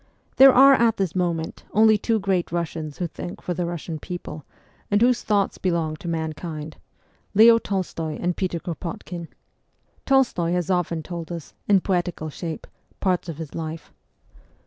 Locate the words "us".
11.31-11.53